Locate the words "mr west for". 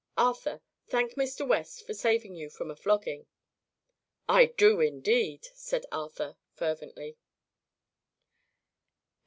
1.13-1.93